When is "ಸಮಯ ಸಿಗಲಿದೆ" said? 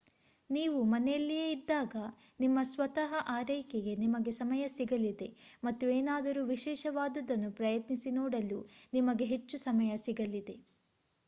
4.39-5.29, 9.67-10.57